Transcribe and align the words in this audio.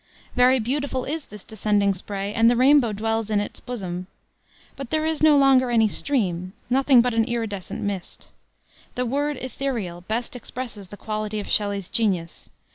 Very 0.35 0.57
beautiful 0.57 1.05
is 1.05 1.25
this 1.25 1.43
descending 1.43 1.93
spray, 1.93 2.33
and 2.33 2.49
the 2.49 2.55
rainbow 2.55 2.91
dwells 2.91 3.29
in 3.29 3.39
its 3.39 3.59
bosom; 3.59 4.07
but 4.75 4.89
there 4.89 5.05
is 5.05 5.21
no 5.21 5.37
longer 5.37 5.69
any 5.69 5.87
stream, 5.87 6.53
nothing 6.71 7.01
but 7.01 7.13
an 7.13 7.25
irridescent 7.25 7.81
mist. 7.83 8.31
The 8.95 9.05
word 9.05 9.37
etherial, 9.37 10.01
best 10.07 10.35
expresses 10.35 10.87
the 10.87 10.97
quality 10.97 11.39
of 11.39 11.47
Shelley's 11.47 11.87
genius. 11.87 12.49